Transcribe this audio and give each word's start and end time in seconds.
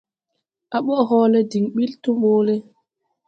À 0.75 0.77
ɓɔʼ 0.85 1.01
hɔɔlɛ 1.09 1.39
diŋ 1.51 1.65
ɓil 1.73 1.91
tomɓole. 2.03 2.55